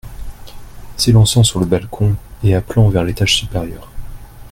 [0.97, 3.91] S’élançant sur le balcon et appelant vers l’étage supérieur.